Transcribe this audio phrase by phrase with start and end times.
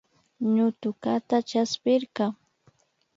[0.53, 2.25] Ñutukata chaspirka